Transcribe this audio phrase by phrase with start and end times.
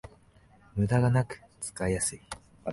[0.73, 2.21] ムダがなく使いやすい